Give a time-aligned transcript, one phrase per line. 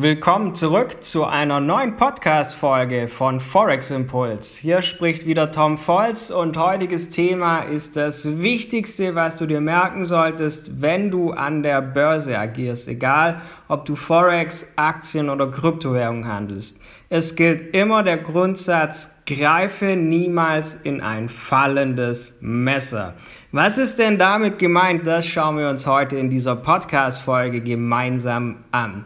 [0.00, 4.56] Willkommen zurück zu einer neuen Podcast-Folge von Forex Impuls.
[4.56, 10.04] Hier spricht wieder Tom Volz und heutiges Thema ist das Wichtigste, was du dir merken
[10.04, 16.80] solltest, wenn du an der Börse agierst, egal ob du Forex, Aktien oder Kryptowährungen handelst.
[17.08, 23.14] Es gilt immer der Grundsatz, greife niemals in ein fallendes Messer.
[23.50, 25.04] Was ist denn damit gemeint?
[25.08, 29.04] Das schauen wir uns heute in dieser Podcast-Folge gemeinsam an.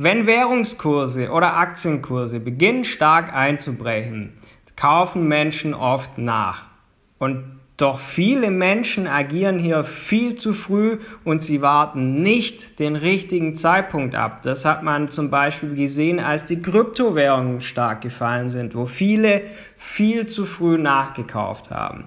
[0.00, 4.32] Wenn Währungskurse oder Aktienkurse beginnen stark einzubrechen,
[4.76, 6.66] kaufen Menschen oft nach.
[7.18, 13.56] Und doch viele Menschen agieren hier viel zu früh und sie warten nicht den richtigen
[13.56, 14.42] Zeitpunkt ab.
[14.42, 19.42] Das hat man zum Beispiel gesehen, als die Kryptowährungen stark gefallen sind, wo viele
[19.76, 22.04] viel zu früh nachgekauft haben.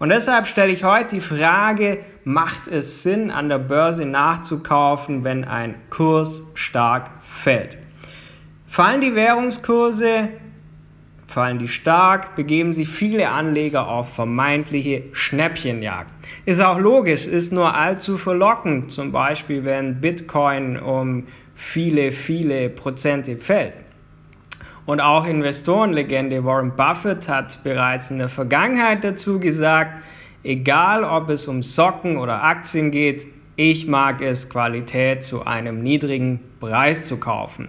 [0.00, 5.44] Und deshalb stelle ich heute die Frage, macht es Sinn, an der Börse nachzukaufen, wenn
[5.44, 7.76] ein Kurs stark fällt?
[8.66, 10.30] Fallen die Währungskurse,
[11.26, 16.10] fallen die stark, begeben sich viele Anleger auf vermeintliche Schnäppchenjagd.
[16.46, 23.36] Ist auch logisch, ist nur allzu verlockend, zum Beispiel wenn Bitcoin um viele, viele Prozente
[23.36, 23.74] fällt.
[24.86, 30.02] Und auch Investorenlegende Warren Buffett hat bereits in der Vergangenheit dazu gesagt,
[30.42, 36.40] egal ob es um Socken oder Aktien geht, ich mag es, Qualität zu einem niedrigen
[36.60, 37.68] Preis zu kaufen.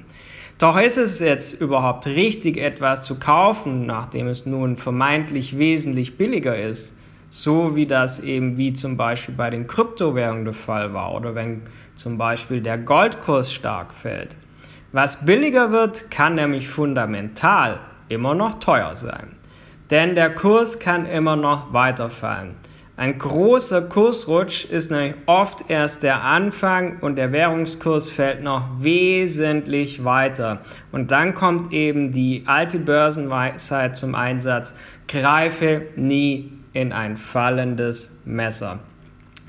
[0.58, 6.58] Doch ist es jetzt überhaupt richtig, etwas zu kaufen, nachdem es nun vermeintlich wesentlich billiger
[6.58, 6.96] ist?
[7.30, 11.64] So wie das eben wie zum Beispiel bei den Kryptowährungen der Fall war oder wenn
[11.96, 14.38] zum Beispiel der Goldkurs stark fällt.
[14.94, 19.38] Was billiger wird, kann nämlich fundamental immer noch teuer sein.
[19.89, 22.56] Denn der Kurs kann immer noch weiterfallen.
[22.97, 30.03] Ein großer Kursrutsch ist nämlich oft erst der Anfang und der Währungskurs fällt noch wesentlich
[30.03, 30.59] weiter.
[30.92, 34.73] Und dann kommt eben die alte Börsenweisheit zum Einsatz,
[35.08, 38.80] greife nie in ein fallendes Messer.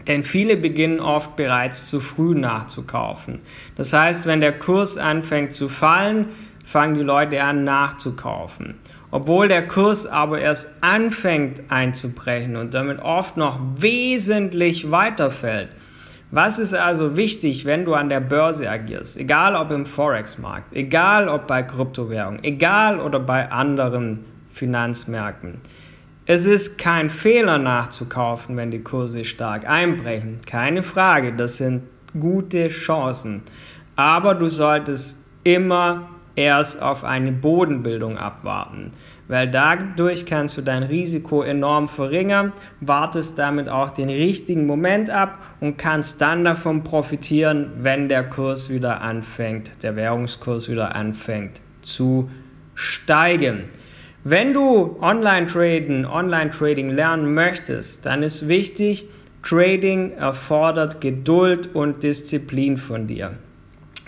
[0.07, 3.41] Denn viele beginnen oft bereits zu früh nachzukaufen.
[3.77, 6.29] Das heißt, wenn der Kurs anfängt zu fallen,
[6.65, 8.75] fangen die Leute an nachzukaufen.
[9.11, 15.69] Obwohl der Kurs aber erst anfängt einzubrechen und damit oft noch wesentlich weiterfällt.
[16.31, 19.19] Was ist also wichtig, wenn du an der Börse agierst?
[19.19, 25.61] Egal ob im Forex-Markt, egal ob bei Kryptowährungen, egal oder bei anderen Finanzmärkten.
[26.25, 30.39] Es ist kein Fehler nachzukaufen, wenn die Kurse stark einbrechen.
[30.47, 31.83] Keine Frage, das sind
[32.19, 33.43] gute Chancen.
[33.97, 38.93] Aber du solltest immer erst auf eine Bodenbildung abwarten,
[39.27, 45.39] weil dadurch kannst du dein Risiko enorm verringern, wartest damit auch den richtigen Moment ab
[45.61, 52.31] und kannst dann davon profitieren, wenn der Kurs wieder anfängt, der Währungskurs wieder anfängt zu
[52.77, 53.65] steigen.
[54.25, 59.07] Wenn du Online-Traden, Online-Trading lernen möchtest, dann ist wichtig,
[59.43, 63.33] Trading erfordert Geduld und Disziplin von dir.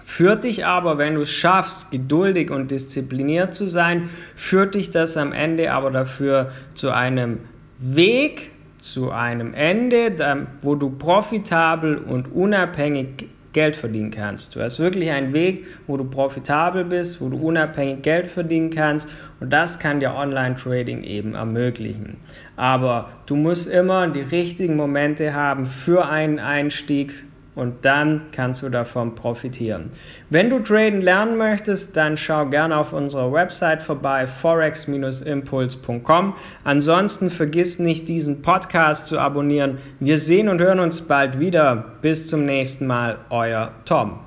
[0.05, 5.17] Führt dich aber, wenn du es schaffst, geduldig und diszipliniert zu sein, führt dich das
[5.17, 7.41] am Ende aber dafür zu einem
[7.81, 14.55] Weg, zu einem Ende, wo du profitabel und unabhängig Geld verdienen kannst.
[14.55, 19.09] Du hast wirklich einen Weg, wo du profitabel bist, wo du unabhängig Geld verdienen kannst
[19.41, 22.19] und das kann dir Online-Trading eben ermöglichen.
[22.57, 28.69] Aber du musst immer die richtigen Momente haben für einen Einstieg und dann kannst du
[28.69, 29.91] davon profitieren.
[30.31, 36.35] Wenn du traden lernen möchtest, dann schau gerne auf unserer Website vorbei, forex-impuls.com.
[36.65, 39.79] Ansonsten vergiss nicht, diesen Podcast zu abonnieren.
[40.01, 41.93] Wir sehen und hören uns bald wieder.
[42.03, 44.19] Bis zum nächsten Mal, euer Tom.